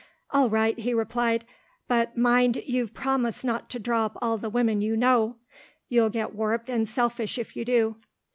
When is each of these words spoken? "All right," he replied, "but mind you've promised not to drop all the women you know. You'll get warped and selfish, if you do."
"All 0.31 0.49
right," 0.49 0.79
he 0.79 0.95
replied, 0.95 1.45
"but 1.87 2.17
mind 2.17 2.55
you've 2.65 2.91
promised 2.91 3.45
not 3.45 3.69
to 3.69 3.77
drop 3.77 4.17
all 4.19 4.35
the 4.39 4.49
women 4.49 4.81
you 4.81 4.97
know. 4.97 5.35
You'll 5.89 6.09
get 6.09 6.33
warped 6.33 6.71
and 6.71 6.89
selfish, 6.89 7.37
if 7.37 7.55
you 7.55 7.63
do." 7.63 7.97